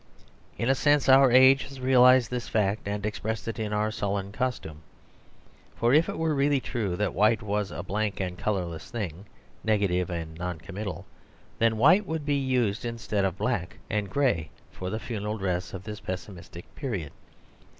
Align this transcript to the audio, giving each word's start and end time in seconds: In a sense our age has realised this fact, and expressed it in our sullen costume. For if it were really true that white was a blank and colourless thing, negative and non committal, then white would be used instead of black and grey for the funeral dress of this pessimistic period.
In 0.57 0.67
a 0.67 0.73
sense 0.73 1.07
our 1.07 1.31
age 1.31 1.65
has 1.65 1.79
realised 1.79 2.31
this 2.31 2.47
fact, 2.49 2.87
and 2.87 3.05
expressed 3.05 3.47
it 3.47 3.59
in 3.59 3.71
our 3.71 3.91
sullen 3.91 4.31
costume. 4.31 4.81
For 5.75 5.93
if 5.93 6.09
it 6.09 6.17
were 6.17 6.33
really 6.33 6.59
true 6.59 6.95
that 6.95 7.13
white 7.13 7.43
was 7.43 7.69
a 7.69 7.83
blank 7.83 8.19
and 8.19 8.35
colourless 8.35 8.89
thing, 8.89 9.25
negative 9.63 10.09
and 10.09 10.35
non 10.35 10.57
committal, 10.57 11.05
then 11.59 11.77
white 11.77 12.07
would 12.07 12.25
be 12.25 12.33
used 12.33 12.83
instead 12.83 13.23
of 13.23 13.37
black 13.37 13.77
and 13.91 14.09
grey 14.09 14.49
for 14.71 14.89
the 14.89 14.99
funeral 14.99 15.37
dress 15.37 15.71
of 15.71 15.83
this 15.83 15.99
pessimistic 15.99 16.73
period. 16.73 17.11